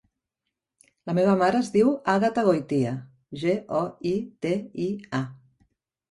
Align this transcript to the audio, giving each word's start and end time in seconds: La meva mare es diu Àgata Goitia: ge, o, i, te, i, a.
La 1.09 1.13
meva 1.17 1.33
mare 1.41 1.59
es 1.65 1.67
diu 1.75 1.91
Àgata 2.13 2.43
Goitia: 2.47 2.93
ge, 3.41 3.53
o, 3.81 3.81
i, 4.13 4.13
te, 4.47 4.55
i, 4.87 4.89
a. 5.19 5.21